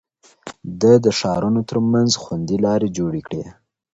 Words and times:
ده 0.81 0.93
د 1.05 1.07
ښارونو 1.19 1.61
ترمنځ 1.69 2.11
خوندي 2.21 2.57
لارې 2.65 2.87
جوړې 2.97 3.21
کړې. 3.27 3.43